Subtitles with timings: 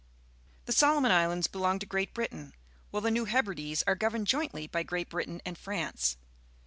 [0.65, 2.53] The Solo mon Islands belong to Great Britain,
[2.89, 6.17] while the New Hebrides are governed jointly by Great Britain and France.